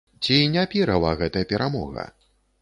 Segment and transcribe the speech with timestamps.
[0.27, 2.09] Ці не пірава гэта перамога?